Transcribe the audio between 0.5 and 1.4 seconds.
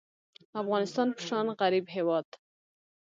د افغانستان په